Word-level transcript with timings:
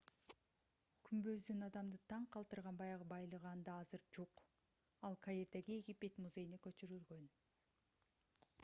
күмбөздүн 1.09 1.65
адамды 1.65 1.99
таң 2.13 2.25
калтырган 2.35 2.79
баягы 2.79 3.07
байлыгы 3.11 3.49
анда 3.51 3.77
азыр 3.83 4.07
жок 4.19 4.43
ал 5.11 5.21
каирдеги 5.29 5.79
египет 5.83 6.21
музейине 6.27 6.63
көчүрүлгөн 6.67 7.31